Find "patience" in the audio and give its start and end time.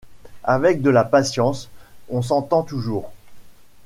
1.03-1.69